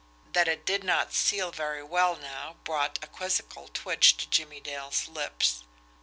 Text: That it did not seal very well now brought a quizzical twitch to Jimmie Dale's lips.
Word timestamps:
That 0.33 0.47
it 0.47 0.65
did 0.65 0.83
not 0.83 1.13
seal 1.13 1.51
very 1.51 1.83
well 1.83 2.15
now 2.15 2.55
brought 2.63 2.97
a 3.03 3.07
quizzical 3.07 3.67
twitch 3.71 4.17
to 4.17 4.27
Jimmie 4.27 4.59
Dale's 4.59 5.07
lips. 5.07 5.63